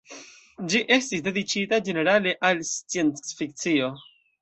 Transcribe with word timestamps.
Ĝi 0.73 0.81
estis 0.95 1.21
dediĉita 1.27 1.81
ĝenerale 1.91 2.35
al 2.51 2.67
sciencfikcio. 2.73 3.97